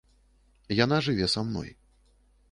Яна 0.77 0.97
жыве 1.07 1.27
са 1.33 1.43
мной. 1.49 1.69